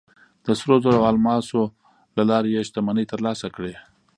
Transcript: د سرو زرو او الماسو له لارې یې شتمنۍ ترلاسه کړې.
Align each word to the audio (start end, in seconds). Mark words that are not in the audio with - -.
د 0.45 0.47
سرو 0.59 0.75
زرو 0.83 0.97
او 1.01 1.05
الماسو 1.11 1.61
له 2.17 2.23
لارې 2.29 2.49
یې 2.55 2.61
شتمنۍ 2.67 3.05
ترلاسه 3.11 3.47
کړې. 3.55 3.73